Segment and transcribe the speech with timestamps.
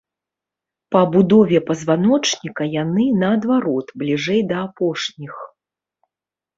[0.95, 5.35] Па будове пазваночніка яны, наадварот, бліжэй да апошніх.